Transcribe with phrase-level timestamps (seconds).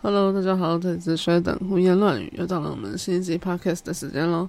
[0.00, 4.48] Hello，大家好，这里是衰等胡言乱语，又到了我们新一集 Podcast 的时间喽。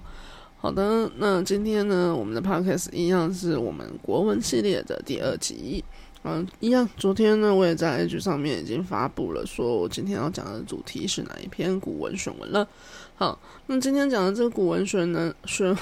[0.56, 5.84] 好的，那今天呢，我们的 Podcast 一样是我们国文系列的第二集。
[6.22, 12.68] 嗯，一样，昨天呢，我也在 IG 上面已经发布了，说我今天要讲的主题是哪一篇古文选文了。
[13.16, 13.36] 好，
[13.66, 15.76] 那今天讲的这个古文选呢，选，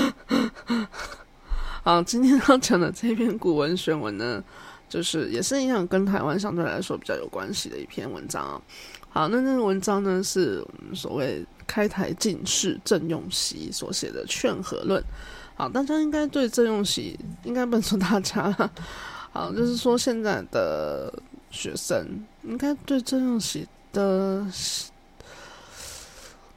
[1.84, 4.42] 好，今天要讲的这篇古文选文呢。
[4.88, 8.62] 就是也是一样，跟台湾相对来说比较有关系的一篇文章啊。
[9.08, 15.02] 好，那那个文章呢，是我们所谓开台进士郑用锡所写的《劝和论》。
[15.54, 18.70] 好，大家应该对郑用锡应该不能说大家了，
[19.32, 21.10] 好，就是说现在的
[21.50, 22.06] 学生
[22.42, 24.46] 应该对郑用锡的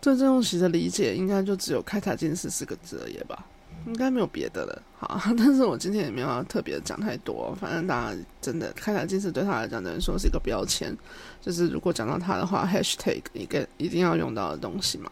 [0.01, 3.45] 对郑用锡的理解，应该就只有“开台进士”四个字而已吧。
[3.85, 10.95] 应该没有别的了，好， 但是我今天也没有特别讲太多，反正大家真的开台近视对他来讲等于说是一个标签，
[11.41, 15.09] 就是如果讲到他的话，#hashtag 一个一定要用到的东西嘛。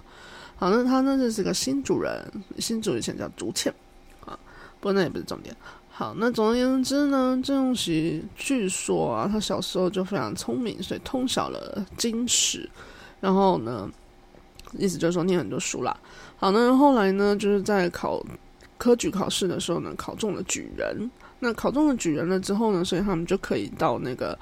[0.57, 3.73] 好，那他呢就是个新主人，新主以前叫竹倩，
[4.25, 4.37] 啊，
[4.79, 5.55] 不过那也不是重点。
[5.89, 12.69] 好，那总而言之呢，郑用锡据说啊，他小时候就非常聪明，所以通晓了经史，
[13.19, 13.89] 然后呢，
[14.73, 15.97] 意思就是说念很多书啦。
[16.35, 18.23] 好，那后来呢，就是在考。
[18.77, 21.09] 科举考试的时候呢，考中了举人。
[21.39, 24.37] 那考中了举人了之后呢，所以他们就可以到那个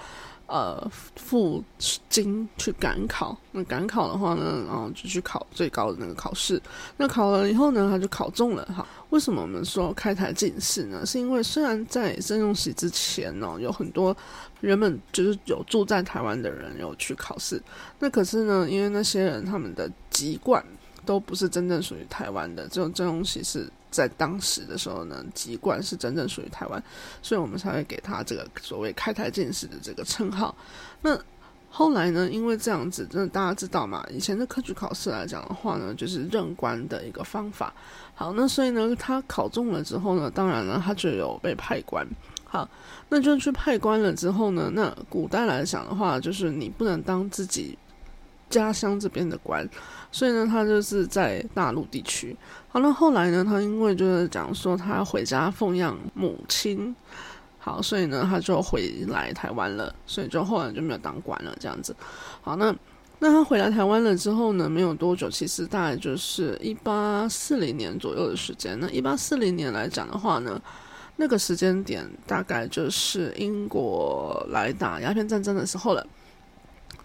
[0.48, 1.62] 呃赴
[2.08, 3.38] 京去赶考。
[3.52, 6.62] 那赶考的话呢，然后就去考最高的那个考试。
[6.96, 8.64] 那考了以后呢，他就考中了。
[8.66, 11.06] 哈，为什么我们说开台进士呢？
[11.06, 14.16] 是因为虽然在郑用锡之前呢，有很多
[14.62, 17.62] 人们就是有住在台湾的人有去考试。
[18.00, 20.64] 那可是呢，因为那些人他们的籍贯
[21.06, 23.70] 都不是真正属于台湾的，只有郑用锡是。
[23.92, 26.84] 在当时的时候呢，籍贯是真正属于台湾，
[27.22, 30.54] 所以我们才会给他这个所谓“开台进士”的这个称号。
[31.02, 31.18] 那
[31.70, 34.06] 后来呢，因为这样子，真的大家知道嘛？
[34.12, 37.74] 以前的科举考试来讲的话呢，就是任官的一个方法。
[38.14, 42.06] 好，那所以呢，他考中了之后呢，当然呢，他就有被派官。
[42.44, 42.70] 好，
[43.08, 47.78] 那就去派官了之后呢，那古代来讲的话，就是你不能当自己。
[48.56, 49.68] 家乡这边的官，
[50.12, 52.36] 所以呢，他就是在大陆地区。
[52.70, 56.96] 好那，后来呢，他因为就是讲说他回家奉养母亲，
[57.60, 59.94] 好，所以呢，他就回来台湾了。
[60.06, 61.94] 所以就后来就没有当官了，这样子。
[62.42, 62.74] 好，那
[63.20, 68.80] 那他回来台湾了之后呢，没有多久，其实大概就是一八四零年左右的时间。
[68.80, 70.62] 那一八四零年来讲的话呢，
[71.18, 76.08] 那个时间点大概就是英国来打鸦片战争的时候了。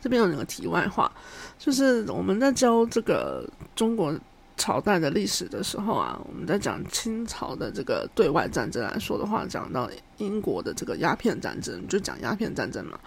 [0.01, 1.11] 这边有两个题外话，
[1.59, 4.19] 就是我们在教这个中国
[4.57, 12.99] 朝代的历史的时候啊，我们在讲清朝的这个对外战争来说的话，讲到英国的这个鸦片战争，就讲鸦片战争嘛。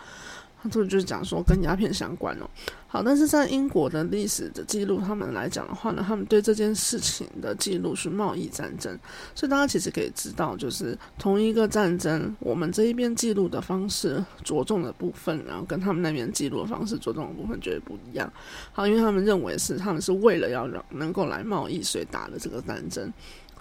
[0.69, 2.49] 这个就是讲说跟鸦片相关哦。
[2.87, 8.95] 好，但是在英国的历史的记录，他们来讲的话呢，他们对这件事情的记录是贸易战争，
[9.33, 18.31] 所以大家其实可以知道，就是同一个战争，我们这一边记录的方式着重的部分，然后跟他们那边记录的方式着重的部分绝对不一样。
[18.71, 23.11] 好，因为他们认为是他们是为了要能够来贸易，所以打的这个战争。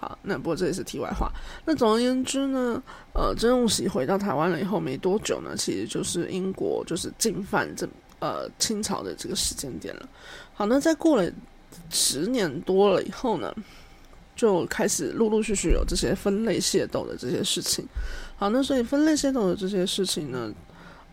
[0.03, 1.31] 好，那不过这也是题外话。
[1.63, 2.83] 那总而言之呢，
[3.13, 7.87] 呃，曾用锡回到台湾了以后没多久呢，其实就是英国就是进犯这
[8.19, 10.09] 呃清朝的这个时间点了。
[10.53, 11.31] 好，那在过了
[11.89, 13.55] 十年多了以后呢，
[14.35, 17.87] 就开始陆陆续续有这些分类械斗的这些事情。
[18.35, 20.51] 好，那所以分类械斗的这些事情呢。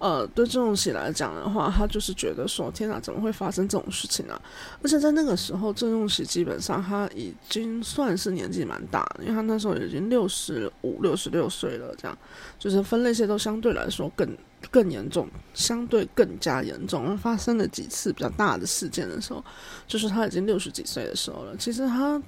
[0.00, 4.40] 呃，对郑用锡来讲的话，他就是觉得说，天哪，怎么会发生这种事情啊？
[4.82, 12.16] 而且在那个时候，郑用锡基本上他已经算是年纪蛮大，因为他那时候已经六十五、六十六岁了，这样
[12.58, 14.26] 就是分类些都相对来说更
[14.70, 17.14] 更严重，相对更加严重。
[17.18, 19.44] 发生了几次比较大的事件的时候，
[19.86, 21.54] 就是他已经六十几岁的时候了。
[21.58, 22.18] 其实他，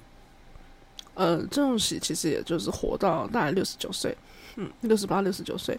[1.15, 4.15] 呃，郑用锡其实也就是活到大概六十九岁。
[4.55, 5.75] 嗯，六十八、六十九岁，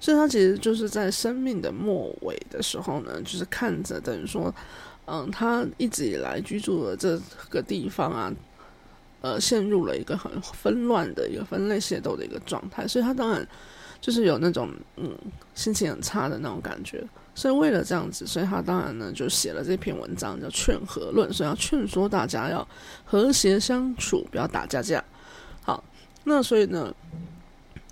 [0.00, 4.52] 所以他其实就是在生命的末尾的时候呢，就是看着等于说，
[5.04, 7.16] 嗯，他一直以来居住的这
[7.48, 8.32] 个地方啊，
[9.20, 13.46] 呃，陷入了一个很纷乱的一个分类械斗的一个状态，所以他当然
[14.00, 15.16] 就是有那种嗯
[15.54, 17.06] 心情很差的那种感觉。
[17.32, 22.66] 所以为了这样子，所以他当然呢就写了这篇文章叫《劝和论》，所以要劝说大家要
[23.04, 25.04] 和谐相处，不要打架架。
[25.62, 25.84] 好，
[26.24, 26.92] 那所以呢。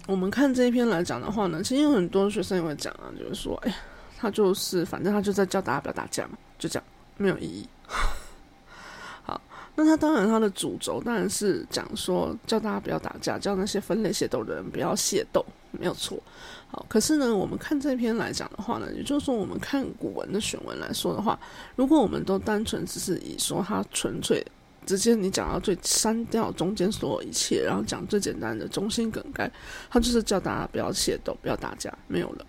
[0.06, 3.74] 我们看这一篇来讲的话呢，其实有很多学生也会讲啊，就是说，哎，
[4.18, 6.84] 他就是反正他就在教大家不要打架嘛，就这样
[7.16, 7.66] 没有意义。
[9.24, 9.40] 好，
[9.74, 16.22] 那他当然他的主轴当然是讲说叫大家不要打架，叫那些分类械斗的人不要械斗，没有错。
[16.70, 21.38] 好，可是呢，我们看这篇来讲的话呢，也就是说，我们看古文的选文来说的话，
[21.76, 24.44] 如果我们都单纯只是以说他纯粹
[24.86, 29.50] 直接你讲到最删掉中间所有一切，然后讲最简单的中心梗概，
[29.90, 32.46] 他就是叫大家不要械斗，不要打架，没有了。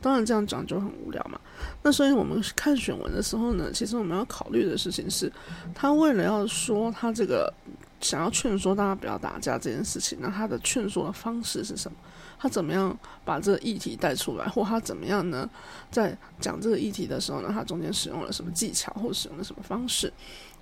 [0.00, 1.40] 当然这样讲就很无聊嘛。
[1.82, 5.32] 那所以我们看选文的时候呢，其实我们要考虑的事情是，
[5.74, 7.52] 他为了要说他这个
[8.00, 11.96] 想要劝说大家不要打架这件事情，那他的劝说的方式是什么？
[12.38, 15.48] 他怎么样把这个议题带出来，或他怎么样呢？
[15.90, 20.12] 在讲这个议题的时候呢，他中间使用了什么技巧，或使用了什么方式？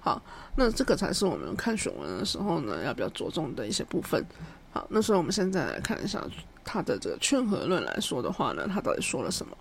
[0.00, 0.22] 好，
[0.56, 4.24] 那这个才是我们看选文的时候呢，要比较着重的一些部分。
[4.72, 6.24] 好，那所以我们现在来看一下
[6.64, 9.54] 他的这个劝和论来说的话呢，他到底说了什么？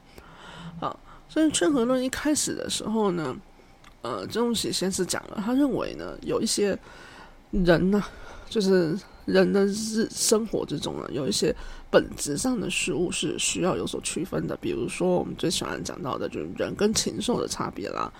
[0.80, 3.36] 好，所以劝和论一开始的时候呢，
[4.02, 6.78] 呃，这东西先是讲了，他认为呢，有一些
[7.64, 8.04] 人呢，
[8.50, 11.56] 就是人的日生活之中呢，有一些
[11.90, 18.12] 本质上的事物是需要有所区分的，比如说我们最喜欢讲到的，就是人跟禽兽的差别啦。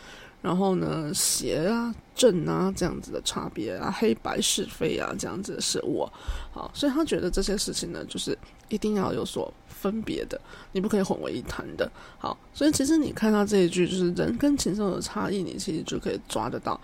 [0.42, 6.08] 然后呢，邪啊、正啊这样子的差别啊，黑白是非啊这样子的事物，
[6.54, 8.38] 好，所以他觉得这些事情呢，就是
[8.70, 10.40] 一定要有所分别的，
[10.72, 11.92] 你不可以混为一谈的。
[12.20, 16.80] 好，所以其实你看到这一句，就是人跟禽兽的差异，你其实就可以抓得到。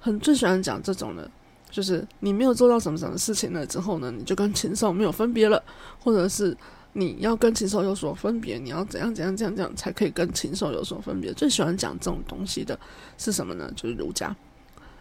[0.00, 1.30] 很最喜欢讲这种的，
[1.70, 5.62] 就是你没有做到什么什么事情了之后呢，你就跟禽兽没有分别了，
[5.98, 6.56] 或者是。
[6.98, 11.30] 你要跟禽兽有所分别，你要怎样怎样怎样怎样才可以跟禽兽有所分别？
[11.34, 12.80] 最喜欢讲这种东西的
[13.18, 13.70] 是什么呢？
[13.76, 14.34] 就是儒家。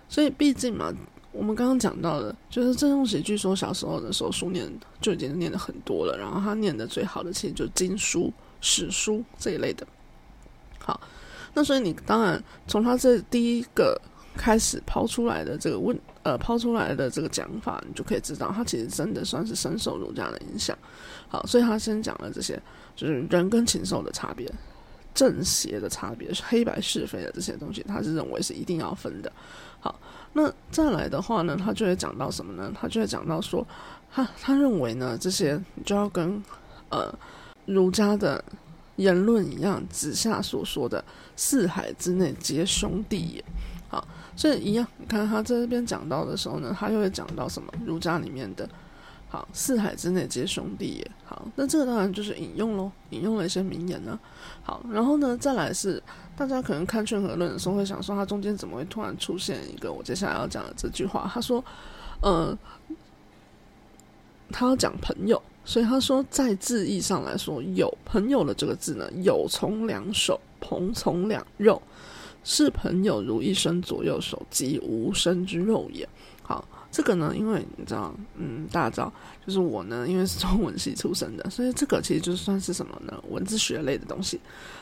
[0.10, 0.94] 所以毕竟嘛，
[1.32, 4.70] 我们刚刚讲到的，就是郑用喜，据说小时候的时候书念
[5.00, 8.30] 就已经念的很多了，然后他念的最好的其实就是经书、
[8.60, 9.88] 史书这一类的。
[10.80, 11.00] 好，
[11.54, 13.98] 那所以你当然从他这第一个。
[14.38, 20.78] 开始抛出来的这个问，呃，抛出来的这个讲法，你就可以知道，他其实真的算是深受儒家的影响。
[21.28, 22.62] 好，所以他先讲了这些，
[22.96, 24.50] 就是人跟禽兽的差别，
[25.14, 29.32] 正邪的差别，是黑白是非的这些东西，他是认为是一定要分的。
[29.80, 30.00] 好，
[30.34, 32.72] 那再来的话呢，他就会讲到什么呢？
[32.80, 33.66] 他就会讲到说，
[34.12, 36.42] 他他认为呢，这些就要跟
[36.90, 37.14] 呃
[37.66, 38.44] 儒家的
[38.98, 41.04] 言论一样，子夏所说的
[41.36, 43.44] “四海之内皆兄弟也”。
[43.90, 44.08] 好。
[44.36, 47.72] 所以一样，你看他在这边讲到的时候呢，他又会讲到什么？
[47.86, 48.68] 儒家里面的，
[49.30, 51.12] 好，四海之内皆兄弟也。
[51.24, 54.20] 好，那这个当然就是引用喽，引用了一些名言呢。
[54.62, 56.04] 好，然后呢，再来是
[56.36, 61.30] 大家可能看《劝和论》的时候会想说，他中间怎么会突然出现一个我接下来要讲的这句话？
[61.34, 61.64] 他说，
[62.22, 62.58] 呃，
[64.52, 71.82] 他要讲朋友，所以他说在字义上来说，有朋友的这个字呢，有从两手，朋从两肉。
[72.46, 76.08] 是朋友如一生左右手，即无生之肉也。
[76.44, 79.12] 好，这个呢，因为你知道，嗯，大家知道，
[79.46, 83.20] 就是我呢，因为是中文系出身的，所以这个其实就算是什么呢？
[83.30, 84.40] 文字学类的东西。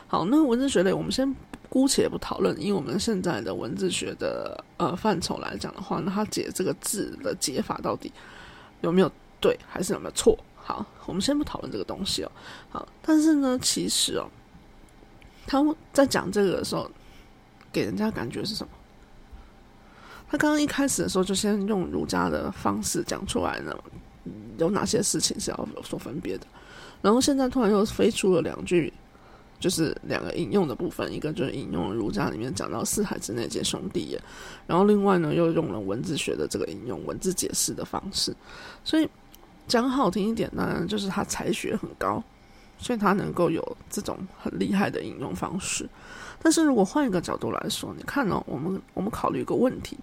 [0.08, 1.34] 好，那文字学类我们先
[1.70, 8.12] 姑且不讨论，因为我们现在的文字学的呃范畴来讲的话，那它解这个字的解法到底
[8.82, 9.10] 有没有
[9.40, 10.38] 对，还是有没有错？
[10.58, 12.32] 好，我们先不讨论这个东西哦。
[12.70, 14.30] 好，但是呢，其实哦，
[15.48, 16.92] 他们在讲这个的时候。
[17.74, 18.70] 给人家感觉是什么？
[20.30, 23.76] 他刚刚一开始的时候就先用儒家的方式讲出来呢，
[24.58, 26.48] 有哪些事情是要有所分别的。
[27.02, 28.92] 然后现在突然又飞出了两句，
[29.60, 34.18] 就是两个引用的部分，一个就是引用儒家里面讲到四海之内皆兄弟，
[34.66, 38.36] 然后另外呢又用了文字学的这个引用文字解释的方式。
[38.84, 39.08] 所以
[39.68, 42.24] 讲好听一点呢，就是他才学很高，
[42.80, 45.88] 所以他能够有这种很厉害的引用方式。
[46.44, 49.98] 但是如果换一个角度来说，你看呢，我们我们考虑一个问题，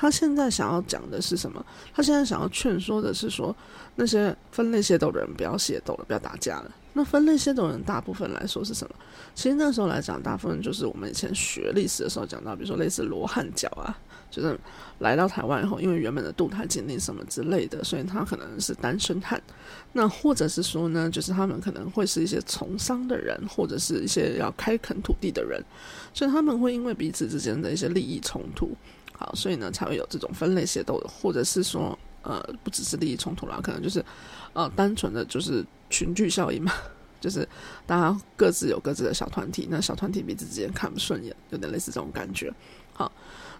[0.00, 1.64] 他现在想要讲的是什么？
[1.92, 3.54] 他现在想要劝说的是说，
[3.96, 6.70] 那些分类械斗的人不要械斗了，不要打架了。
[6.92, 8.94] 那分类械斗人大部分来说是什么？
[9.34, 13.96] 其实那时候来讲，大部分就是我们以前学历史的时候讲到，比如说类似罗汉脚啊，
[14.30, 14.56] 就是
[15.00, 19.42] 来到台湾以后，因为原本的渡台经历什么之类的，所以他可能是单身汉。
[19.92, 25.60] 那或者是说呢，就是他们可能会是一些从商的人，或者是一些要开垦土地的人，
[26.14, 28.76] 所以他们会因为彼此之间的一些利益冲突，
[29.18, 34.02] 好，所以呢才会有这种分类械斗，或者是说，呃，不只是利益冲突啦，可能就是，
[34.54, 35.64] 呃，单纯的就是。
[35.90, 36.70] 群聚效应嘛，
[37.18, 37.48] 就是
[37.86, 42.52] 大家各自有各自的小团体，那小团体彼此之间看不顺眼，有点类似这种感觉。
[42.92, 43.10] 好，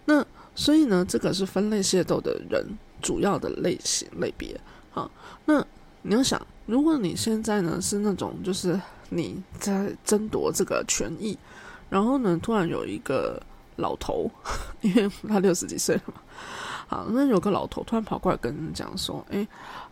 [0.05, 0.23] 那
[0.53, 2.63] 所以呢，这个是分类械斗的人
[3.01, 4.61] 主要的类型类别。
[4.91, 5.09] 好，
[5.45, 5.65] 那
[6.03, 11.35] 你要想，如果你现在呢是那种就是你在争夺这个权益，
[11.89, 13.41] 然后呢突然有一个
[13.79, 14.29] 老头，
[14.81, 16.21] 因为他六十几岁了嘛。
[16.87, 19.47] 好，那有个老头突然跑过来跟人讲说：“哎，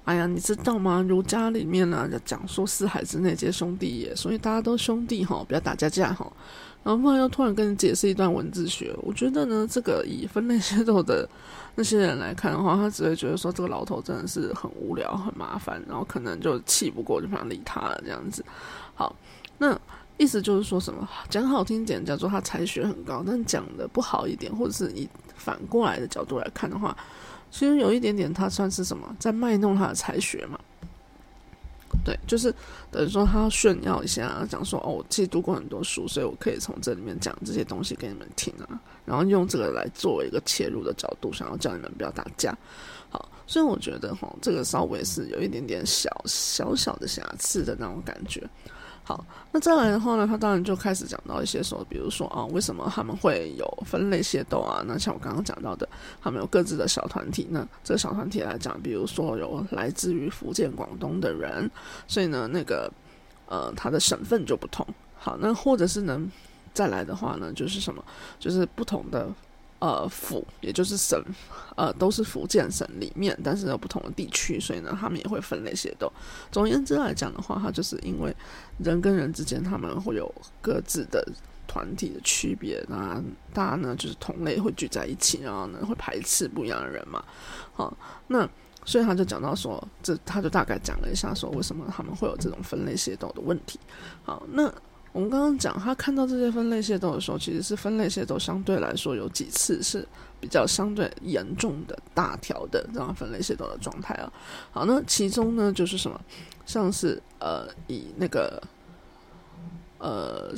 [0.05, 0.99] 哎呀，你知道吗？
[1.07, 6.25] 儒家里面呢讲说四海之内皆兄弟也，所以大家都兄弟哈，不要打架架哈。”
[6.83, 11.29] 然后后来又突然跟你解释一段文字学，我觉得呢，这个以分类械斗的
[11.75, 18.43] 那些人来看的话，他只会觉得说这个老头真的是很无聊、很麻烦，然后可能就气不过，就不想理他了这样子。
[18.95, 19.15] 好，
[19.59, 19.79] 那。
[20.17, 26.97] 意思就是说什么讲好听点叫做他才学很高，但讲的不好一点，或者是以反过来的角度来看的话，
[27.51, 30.59] 其实有一点点他算是什么在卖弄他的才学嘛？
[32.03, 32.53] 对，就是
[32.91, 42.57] 等于说他要炫耀一下，讲说哦，我其实读过很多书，所以我可以从这里面讲这些东西给你们听啊，然后用这个来作为一个切入的角度，想要叫你们不要打架。
[43.09, 48.47] 好，所以我觉得哈，这个稍微是有一点点小小小的瑕疵的那种感觉。
[49.07, 49.23] 好，
[49.53, 54.83] 那再来的话呢，他当然就开始讲到一些说，比如说啊，为什么他们会有分类械斗啊？
[54.85, 55.87] 那像我刚刚讲到的，
[56.21, 57.47] 他们有各自的小团体。
[57.49, 61.71] 那这个小团体来讲，比如说有来自于福建、广东的人，
[62.05, 62.91] 所以呢，那个
[63.45, 64.85] 呃，他的省份就不同。
[65.15, 66.21] 好，那或者是呢，
[66.73, 68.03] 再来的话呢，就是什么，
[68.37, 69.29] 就是不同的。
[69.79, 71.23] 呃，府也就是省，
[71.75, 76.11] 呃，都是福建省里面，但是有不同的地区，所以呢，他们也会分类械斗。
[76.51, 78.35] 总而言之来讲的话，它就是因为
[78.79, 81.23] 人跟人之间他们会有各自的
[81.67, 83.21] 团体的区别，那
[83.53, 87.23] 大家呢就是同类会聚在一起，然后呢会排斥不一样的人嘛。
[87.75, 87.95] 好，
[88.27, 88.49] 那
[88.83, 93.79] 所以他就讲到说，这他就大概讲了一下说，为什么他们会有这种分类械斗的问题。
[94.23, 94.73] 好，那。
[95.11, 100.07] 我们刚刚讲，他看到这些分类械斗的时候，其实是分类械斗相对来说有几次是
[100.39, 104.31] 比较相对严重的大条的这样分类械斗的状态啊。
[104.71, 106.19] 好，那其中呢就是什么，
[106.65, 108.61] 像是呃以那个
[109.99, 110.53] 呃。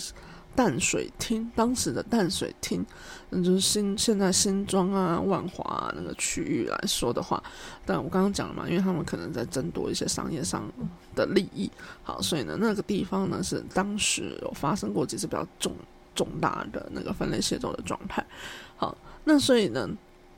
[0.56, 2.86] 淡水厅当时的淡水厅，
[3.30, 7.42] 那就是新现在新庄啊、万华那个区域来说的话，
[7.86, 10.64] 但我刚刚讲了嘛，因为他们可能在争夺一些商业上
[11.16, 11.72] 的利益，
[12.04, 15.74] 好，所以呢，那个地方呢是当时有发生过几次比较重
[16.14, 18.26] 重大的那个分类协作的状态，
[18.76, 19.90] 好，那所以呢。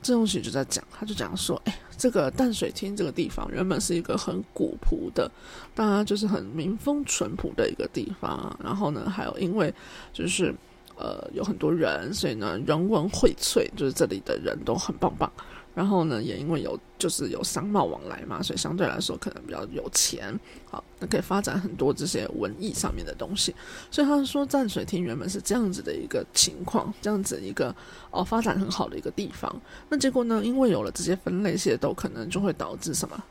[0.01, 5.31] 这东西就在讲，他就讲说，哎，这个淡水厅这个地方原本是一个很古朴的，
[5.75, 8.58] 当然就是很民风淳朴的一个地方。
[8.63, 9.74] 然后呢，还有因为
[10.12, 10.53] 就是
[10.96, 15.31] 呃有很多人，所以呢人文荟萃，就是这里的人都很棒棒。
[15.73, 20.37] 然后呢，也因为有就是有商贸往来嘛，所以相对来说可能比较有钱，
[20.69, 23.55] 好，那可以发展很多这些文艺上面的东西。
[23.89, 27.73] 所以他说淡水厅原本是这样子的一个情况，这样子一个
[28.09, 29.49] 哦发展很好的一个地方。
[29.87, 33.23] 那结果呢，因为有了这些分类械斗，可能就会导致什么？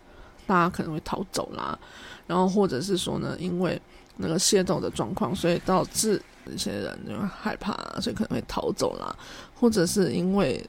[0.46, 1.78] 大家可能会逃走啦，
[2.26, 3.78] 然后或者是说呢，因为
[4.16, 9.14] 那个械斗的状况，所以导致一些人就害怕，所以可能会逃走啦，
[9.54, 10.66] 或者是因为。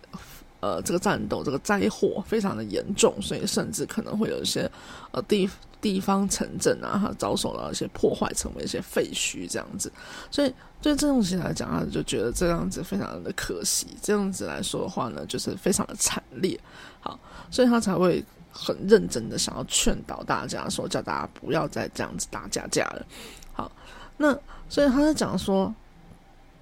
[0.62, 4.72] 呃，这个战斗，这个灾祸非常的严重，所以甚至可能会有一些
[5.12, 5.50] 呃地
[5.82, 9.92] 地方城镇啊，它遭受了一些破坏，成为一些废墟这样子。
[10.30, 13.88] 所以对这种西来讲，他就觉得这样子非常的可惜。
[14.04, 16.60] 这样子来说的话呢，就是非常的惨烈。
[17.00, 23.04] 好，所以他才会很认真的想要劝导大家，说叫大家不要再这样子打架架了。
[23.52, 23.72] 好，
[24.16, 24.38] 那
[24.70, 25.74] 所以他在讲说。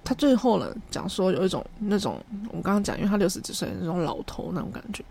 [0.02, 5.04] 他最后呢讲说有一种那种我们刚刚讲，因为他六十几岁那种老头那种感觉。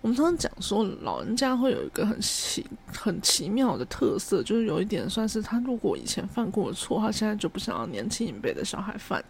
[0.00, 9.22] 我们常常讲说老人家会有一个很奇很奇妙的特色，就是有一点算是他如果以前犯过的错，他现在就不想要年轻一辈的小孩犯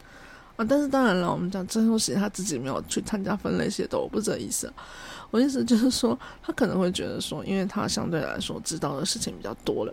[0.54, 0.64] 啊。
[0.64, 4.73] 但是当然了，我们讲真东西他自己没有去参加分类械斗，我不是这意思。
[5.33, 9.92] 我意思就是说，他可能会觉得说，因为他相对来说知道的事情比较多了，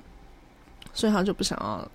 [0.94, 1.90] 所以他就不想要。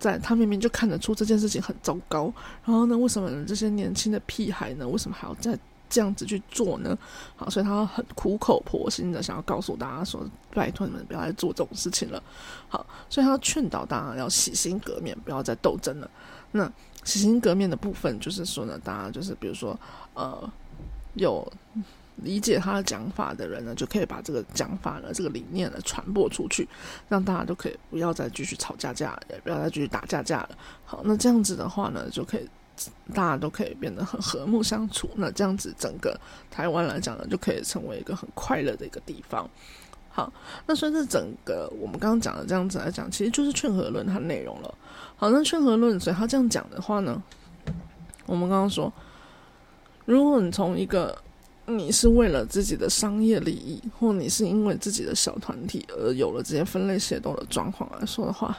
[0.00, 2.32] 在他明明就看得出这件事情很糟糕，
[2.64, 4.88] 然后呢，为什么这些年轻的屁孩呢？
[4.88, 5.56] 为什么还要再
[5.90, 6.96] 这样子去做呢？
[7.36, 12.22] 好，所以他很苦口婆心的想要告诉大家说：“拜托你们不要再做这种事情了。”
[12.68, 16.10] 好，所以他劝导大家要洗心革面，不要再斗争了。
[16.52, 16.72] 那
[17.04, 19.78] 洗心革面的部分就是说呢，大家就是比如说
[20.14, 20.50] 呃
[21.14, 21.46] 有。
[22.22, 26.68] 理解他的讲法的人呢，就可以把这个讲法呢、这个理念呢传播出去，
[27.08, 30.50] 让大家都可以不要再继续吵架架，也不要再继续打架架了。
[30.84, 32.48] 好，那这样子的话呢，就可以
[33.14, 35.10] 大家都可以变得很和睦相处。
[35.16, 36.18] 那这样子整个
[36.50, 39.48] 台湾来讲呢，就可以成为一个很快乐的一个地方。
[40.12, 40.32] 好，
[40.66, 44.74] 那所以这整个我们刚刚讲的这样子来讲，其实就是劝和论它的内容了。
[45.16, 47.22] 好，那劝和论，所以他这样讲的话呢，
[48.26, 48.92] 我们刚刚说，
[50.06, 51.16] 如果你从一个
[51.66, 58.56] 你是为了自己的商业利益，或你是因为自己的小团体而有了这些分类械斗的状况来说的话，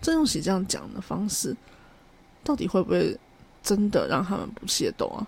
[0.00, 1.56] 郑用喜这样讲的方式，
[2.42, 3.16] 到底会不会
[3.62, 5.26] 真的让他们不械斗啊？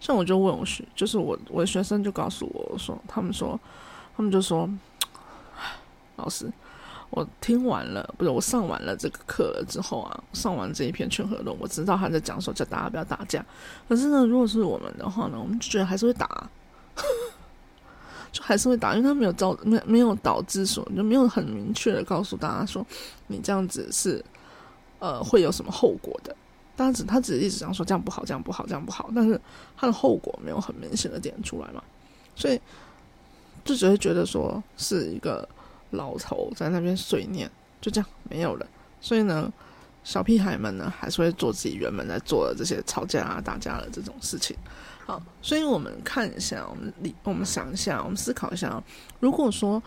[0.00, 3.58] 像我就问我学，就是我我的学生就告诉我说，他们说，
[4.16, 4.68] 他们就说，
[6.16, 6.50] 老师，
[7.12, 13.44] 我听完了，不是我上完了这个课了之后啊，上完这一篇劝和论，我知道他在讲说叫大家不要打架，
[13.88, 16.50] 可是呢，如果是我们的话呢，我们就觉得还是会打。
[18.32, 22.82] 就还是会打，因为他没有导没没有导致说就没有很明确的告诉大家说
[23.26, 24.24] 你这样子是
[24.98, 26.34] 呃会有什么后果的。
[26.74, 29.38] 当然只他只是一直讲说这样不好，这样不好，这样不好，但是
[29.76, 31.82] 他的后果没有很明显的点出来嘛，
[32.34, 32.58] 所以
[33.64, 35.46] 就只会觉得说是一个
[35.92, 38.66] 老头在那边碎念，就这样没有了。
[39.00, 39.50] 所以呢，
[40.04, 44.56] 小屁孩们呢还是会做自己原本在做的这些吵架啊、打架的这种事情。
[45.04, 48.80] 好，所以我们看一下，我们理，我们想一下，我们思考一下，
[49.18, 49.82] 如果说，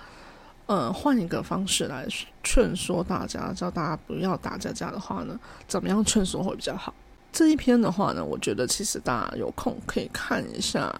[0.66, 2.06] 呃，换一个方式来
[2.44, 6.94] 劝说大家，叫大家不要打架架的话呢，怎么样劝说会比较好？
[7.32, 10.94] 这一篇的话呢，我觉得其实大家有空可以看一下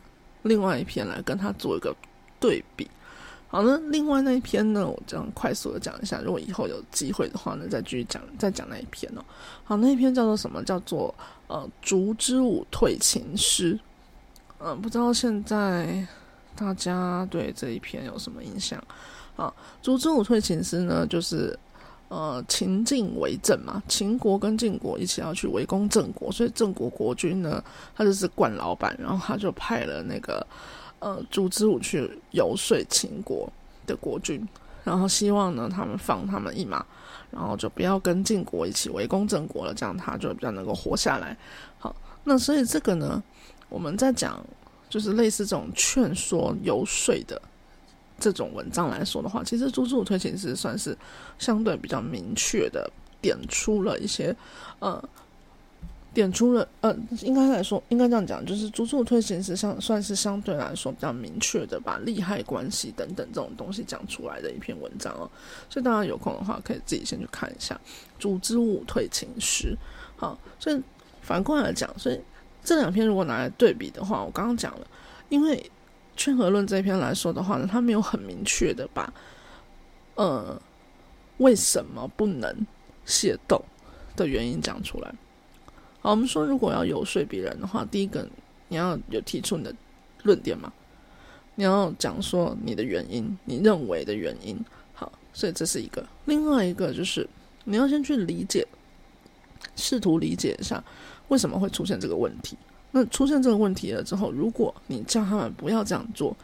[0.44, 1.94] 另外一篇来跟他做一个
[2.40, 2.90] 对比。
[3.48, 9.24] 好，那另外那一篇呢，我这样快速的讲一下，如果以后有机会的话呢，再继续讲，再讲那一篇哦。
[9.64, 10.62] 好，那一篇叫做什么？
[10.64, 11.14] 叫做
[11.48, 13.80] 呃，竹之舞退秦诗。
[14.60, 16.06] 嗯，不知道现在
[16.56, 18.82] 大家对这一篇有什么印象
[19.36, 19.54] 啊？
[19.82, 21.58] 竹之舞退秦师呢，就是
[22.10, 27.64] 呃秦晋为政嘛，秦国跟晋国一起要去围攻郑国，所以郑国国君呢，
[27.96, 30.46] 他就是管老板，然后他就派了那个
[31.06, 33.48] 呃竹之舞去游说秦国
[33.86, 34.44] 的国君，
[34.84, 36.84] 然后希望呢他们放他们一马，
[37.30, 41.38] 然后就不要跟晋国一起围攻郑国了，这样他就比较能够活下来。
[41.78, 43.22] 好，那所以这个呢？
[43.70, 44.44] 我们在讲，
[44.90, 47.40] 就是类似这种劝说、游说的
[48.20, 50.98] 这种文章来说的话，其实朱之武推秦是算是
[51.38, 52.90] 相对比较明确的
[53.22, 54.36] 点出了一些，
[54.80, 55.04] 呃，
[56.16, 65.30] 点出了呃，应该来说，应该这样讲，就是朱之武推秦是相算是相对来说比较明确的把利害关系等等这种东西讲出来的一篇文章哦。
[65.70, 67.76] 所以大家有空的话，可以自己先去看一下
[68.18, 69.78] 《朱之武退秦诗》。
[70.20, 70.82] 好，所以
[71.22, 72.20] 反过来讲，所以。
[72.68, 74.88] 这两篇如果拿来对比的话，我刚刚讲了，
[75.30, 75.56] 因为
[76.18, 79.14] 《劝和论》这篇来说的话呢，他没有很明确的把，
[80.16, 80.60] 呃，
[81.38, 82.66] 为什么不能
[83.06, 83.64] 械斗
[84.16, 85.14] 的原因讲出来。
[86.06, 88.30] 好，我们说如果要游说别人的话，第一个
[88.68, 89.74] 你要有提出你的
[90.22, 90.72] 论点嘛，
[91.56, 94.56] 你要讲说你的原因，你认为的原因。
[94.94, 96.08] 好，所以这是一个。
[96.26, 97.28] 另外一个就是
[97.64, 98.68] 你要先去理解，
[99.76, 100.84] 试图理解一下。
[101.30, 102.56] 为什么会出现这个问题？
[102.92, 106.38] 那出现这个问题了之后，如果你叫他们不要这样做，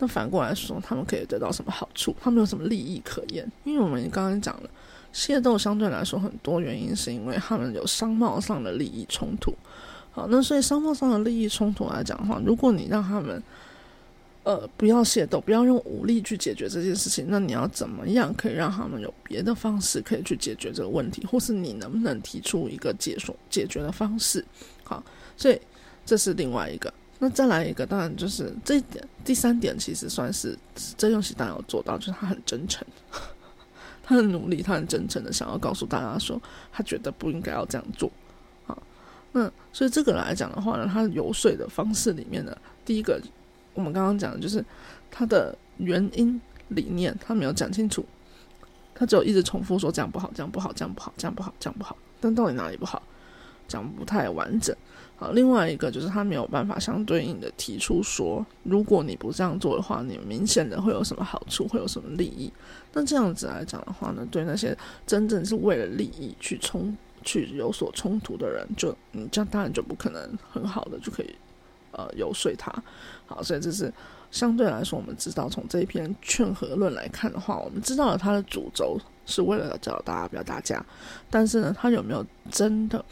[0.00, 2.12] 那反过来说，他们可以得到什么好处？
[2.20, 3.48] 他们有什么利益可言？
[3.62, 4.68] 因为我们刚刚讲了，
[5.14, 9.54] 械斗相对来说很多原因是因为他们有商贸上的利益冲突。
[10.10, 13.42] 好，那所以商贸上的利益冲突来讲的话，如果你让他们
[14.42, 17.26] 呃，不要械斗，不要用武力去解决这件事情。
[17.30, 24.44] 那你要怎么样可以让他们有别的方式可以去解决这个问题，或是你能不能提出一个解锁解决的方式？
[24.82, 25.02] 好，
[25.36, 25.58] 所以
[26.04, 26.92] 这是另外一个。
[27.18, 29.02] 那再来一个，当然就是这一点。
[29.24, 30.54] 第三点其实算是
[30.98, 32.86] 这游戏当然有做到，就是他很真诚，
[34.04, 36.40] 他很努力，他很真诚的想要告诉大家说，
[36.70, 38.08] 他觉得不应该要这样做。
[38.66, 38.78] 啊，
[39.32, 43.20] 那所以这个来讲的话呢，他游说的方式里面呢，第一个。
[43.76, 44.64] 我们刚刚讲的就是
[45.10, 48.06] 他的原因理念，他没有讲清楚，
[48.94, 53.02] 他只有一直重复说这样不好，这样不好，这样不好，这样不好，这样不好，但到底哪里不好，
[53.66, 54.76] 讲不太完整。
[55.16, 62.52] 好，另外一个就是他没有办法相对应的提出说，如果你不这样做的话，你明显的会有什么好处，会有什么利益。
[62.92, 71.34] 那这样子来讲的话呢，对那些真正是为了利益去冲、去有所冲突的人，就你这样当然就不可能很好的就可以。
[71.96, 72.74] 呃，游说他，
[73.24, 73.92] 好，所以这是
[74.32, 80.84] 相对来说，我们知道从这一篇劝和论来看的话，我们知道了他的主轴是为了教大家不要打架，
[81.30, 83.04] 但是呢，他有没有真的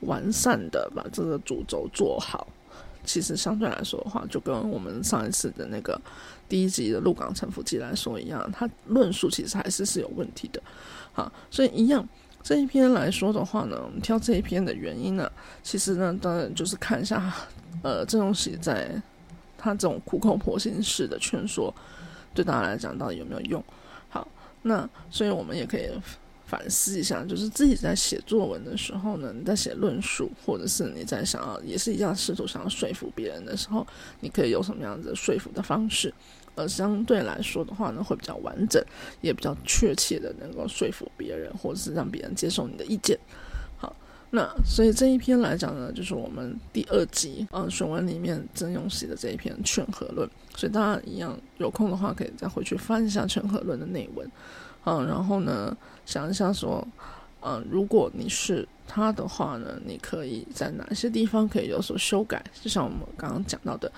[0.00, 2.46] 完善的把这个主轴做好？
[3.04, 6.00] 其实相对来说的话，就跟我们上一次的那个
[6.48, 10.62] 第一集的鹿港城府记来说一样，它论述其实还是是有问题的。
[11.12, 12.06] 好，所以一样
[12.42, 15.30] 这一篇来说的话呢，我们挑这一篇的原因呢，
[15.62, 17.32] 其实呢，当然就是看一下。
[17.82, 19.00] 呃，这东西在
[19.56, 21.74] 他这种苦口婆心式的劝说，
[22.34, 23.64] 对大家来讲到底有没有用？
[24.10, 24.28] 好，
[24.62, 25.88] 那所以我们也可以
[26.50, 33.86] 反思一下，就是自己在写作文的时候呢，你在写论述，或者是你在想要也是一样试图想要说服别人的时候，
[34.18, 36.12] 你可以有什么样子说服的方式？
[36.56, 38.84] 而相对来说的话呢，会比较完整，
[39.20, 43.16] 也比较确切的能够说服别人，或者是让别人接受你的意见。
[43.78, 43.94] 好，
[44.30, 54.28] 那所以这一篇来讲呢，就是我们第二集嗯选文里面曾永喜的这一篇《劝和论》，所以大家一样有空的话可以再回去翻一下《劝和论》的内文，
[54.84, 55.74] 嗯，然后呢
[56.10, 56.84] 想一下说，
[57.40, 62.44] 嗯，如果你是他的话呢，你可以在哪些地方可以有所修改？
[62.60, 63.92] 就像我们刚刚讲到的，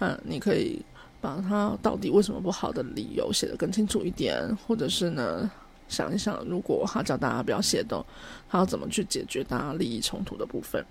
[0.00, 0.84] 嗯，你可以
[1.20, 5.48] 把他到底为什么不好的理由写得更清楚一点，或者是呢？
[5.88, 8.04] 想一想，如果他叫大家不要械斗，
[8.48, 10.84] 他要怎么去解决大家利益冲突的部分？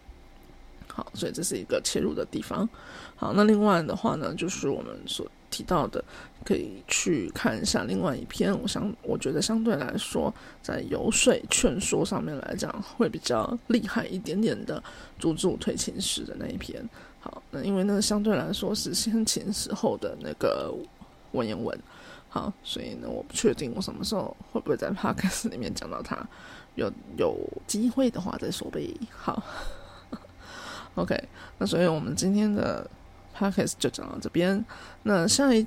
[0.94, 2.68] 好，所以这是一个切入的地方。
[3.16, 6.04] 好，那另外的话呢，就是我们所提到的，
[6.44, 8.52] 可以去看一下另外一篇。
[8.62, 14.80] 我想，我觉得相对来说，在游说劝说上面来讲，会比较厉害一点点的
[15.18, 16.84] 《朱助推秦史》的那一篇。
[17.20, 20.74] 好，那因为那个相对来说是先秦时候的那个
[21.32, 21.78] 文言文。
[22.28, 26.18] 好，所以呢，我不确定我什么时候会不会在 podcast 里面讲到它，
[26.76, 28.94] 有有机会的话再说呗。
[29.12, 29.44] 好
[30.96, 31.18] ，OK，
[31.58, 32.90] 那所以我们今天的
[33.38, 34.64] podcast 就讲到这边。
[35.04, 35.66] 那下一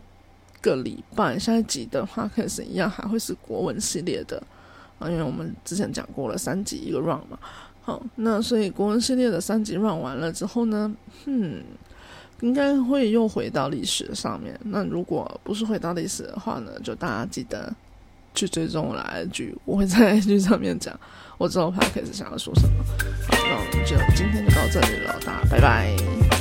[0.61, 4.43] 个礼拜下一集的 podcast 一样还会是国文系列的
[4.99, 7.39] 啊，因为我们之前讲过了三集一个 round 嘛。
[7.83, 10.95] 好，那所以国文系列的三集 round 完了之后呢，
[11.27, 11.63] 嗯。
[12.41, 14.59] 应该会又回到历史上面。
[14.65, 16.73] 那如果不是回到历史的话呢？
[16.83, 17.73] 就大家记得
[18.35, 20.99] 去追踪我的 IG，我会在 IG 上面讲
[21.39, 22.85] 我知道 p 开始想要说什么。
[23.29, 26.34] 好，那我们就今天就到这里了，大家拜拜。